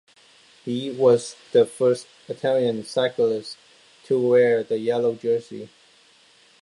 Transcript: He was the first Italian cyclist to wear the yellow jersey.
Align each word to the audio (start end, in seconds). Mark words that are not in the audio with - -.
He 0.65 0.89
was 0.89 1.35
the 1.51 1.63
first 1.63 2.07
Italian 2.27 2.83
cyclist 2.85 3.55
to 4.05 4.19
wear 4.29 4.63
the 4.63 4.79
yellow 4.79 5.13
jersey. 5.13 5.69